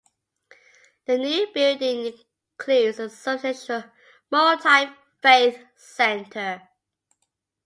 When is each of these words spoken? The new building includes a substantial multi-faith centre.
The 1.05 1.19
new 1.19 1.45
building 1.53 2.11
includes 2.57 2.97
a 2.97 3.07
substantial 3.07 3.83
multi-faith 4.31 5.63
centre. 5.75 6.67